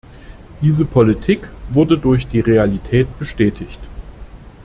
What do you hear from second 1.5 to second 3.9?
wurde durch die Realität bestätigt.